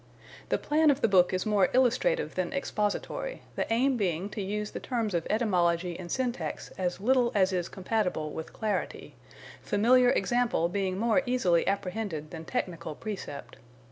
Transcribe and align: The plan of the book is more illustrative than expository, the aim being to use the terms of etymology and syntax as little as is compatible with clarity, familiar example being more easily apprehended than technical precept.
The 0.49 0.57
plan 0.57 0.89
of 0.89 1.01
the 1.01 1.07
book 1.07 1.31
is 1.31 1.45
more 1.45 1.69
illustrative 1.75 2.33
than 2.33 2.53
expository, 2.53 3.43
the 3.55 3.71
aim 3.71 3.97
being 3.97 4.29
to 4.29 4.41
use 4.41 4.71
the 4.71 4.79
terms 4.79 5.13
of 5.13 5.27
etymology 5.29 5.95
and 5.99 6.11
syntax 6.11 6.71
as 6.75 6.99
little 6.99 7.31
as 7.35 7.53
is 7.53 7.69
compatible 7.69 8.31
with 8.31 8.51
clarity, 8.51 9.13
familiar 9.61 10.09
example 10.09 10.69
being 10.69 10.97
more 10.97 11.21
easily 11.27 11.67
apprehended 11.67 12.31
than 12.31 12.45
technical 12.45 12.95
precept. 12.95 13.57